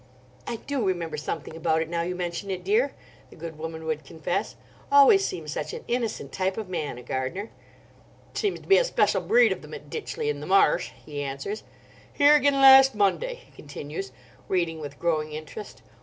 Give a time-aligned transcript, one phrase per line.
[0.47, 2.93] "I do remember something about it, now you mention it, dear,"
[3.29, 4.55] the good woman would confess.
[4.91, 7.51] "Always seems such an innocent type of man, a gardener."
[8.33, 11.61] "Seems to be a special breed of them at Ditchley in the Marsh," he answers.
[12.11, 14.11] "Here again last Monday," he continues,
[14.47, 15.83] reading with growing interest.